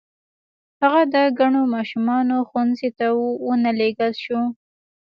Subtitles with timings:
[0.81, 3.07] هغه د کڼو ماشومانو ښوونځي ته
[3.45, 4.41] و نه لېږل شو.